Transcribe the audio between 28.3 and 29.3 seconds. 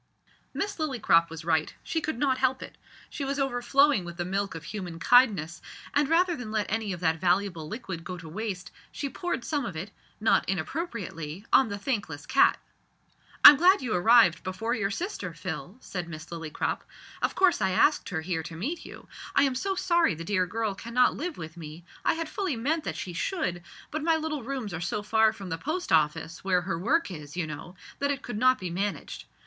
not be managed.